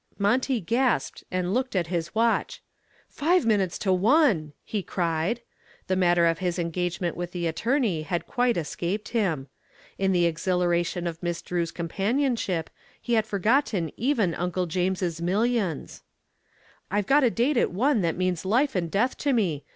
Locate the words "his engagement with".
6.39-7.33